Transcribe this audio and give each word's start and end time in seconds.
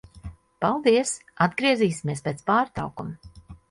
Paldies. 0.65 1.13
Atgriezīsimies 1.49 2.29
pēc 2.29 2.45
pārtraukuma. 2.53 3.37